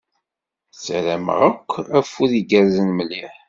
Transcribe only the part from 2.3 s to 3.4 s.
igerrzen mliḥ.